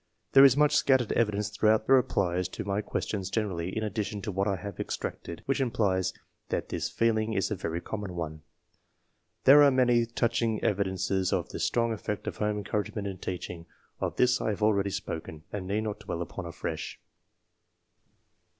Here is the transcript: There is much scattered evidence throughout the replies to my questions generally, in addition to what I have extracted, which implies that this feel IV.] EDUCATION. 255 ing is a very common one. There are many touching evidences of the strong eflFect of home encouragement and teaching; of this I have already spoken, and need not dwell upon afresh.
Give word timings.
There 0.31 0.43
is 0.43 0.57
much 0.57 0.75
scattered 0.75 1.11
evidence 1.11 1.49
throughout 1.49 1.85
the 1.85 1.93
replies 1.93 2.47
to 2.47 2.63
my 2.65 2.81
questions 2.81 3.29
generally, 3.29 3.69
in 3.77 3.83
addition 3.83 4.19
to 4.23 4.31
what 4.31 4.47
I 4.47 4.55
have 4.55 4.79
extracted, 4.79 5.43
which 5.45 5.61
implies 5.61 6.11
that 6.49 6.69
this 6.69 6.89
feel 6.89 7.19
IV.] 7.19 7.29
EDUCATION. 7.29 7.29
255 7.29 7.29
ing 7.29 7.37
is 7.37 7.51
a 7.51 7.61
very 7.61 7.81
common 8.11 8.15
one. 8.15 8.41
There 9.43 9.61
are 9.61 9.69
many 9.69 10.07
touching 10.07 10.63
evidences 10.63 11.31
of 11.31 11.49
the 11.49 11.59
strong 11.59 11.91
eflFect 11.95 12.25
of 12.25 12.37
home 12.37 12.57
encouragement 12.57 13.07
and 13.07 13.21
teaching; 13.21 13.67
of 13.99 14.15
this 14.15 14.41
I 14.41 14.49
have 14.49 14.63
already 14.63 14.89
spoken, 14.89 15.43
and 15.53 15.67
need 15.67 15.81
not 15.81 15.99
dwell 15.99 16.23
upon 16.23 16.47
afresh. 16.47 16.99